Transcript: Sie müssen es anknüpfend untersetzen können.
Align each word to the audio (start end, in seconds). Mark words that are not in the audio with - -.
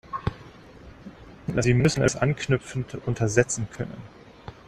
Sie 1.57 1.75
müssen 1.75 2.01
es 2.03 2.15
anknüpfend 2.15 2.95
untersetzen 3.05 3.67
können. 3.69 4.01